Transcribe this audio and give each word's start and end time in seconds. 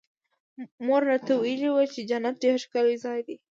مور 0.85 1.01
راته 1.09 1.33
ويلي 1.41 1.69
وو 1.71 1.83
چې 1.93 1.99
جنت 2.09 2.35
ډېر 2.43 2.55
ښکلى 2.63 2.95
ځاى 3.03 3.19
دى. 3.27 3.35